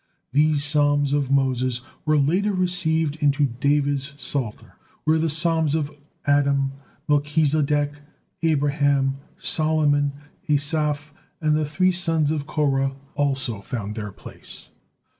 [0.31, 6.71] These psalms of Moses were later received into David's Psalter, where the psalms of Adam,
[7.07, 7.99] Melchizedek,
[8.41, 10.13] Abraham, Solomon,
[10.49, 14.71] Asaph, and the three sons of Korah also found their place.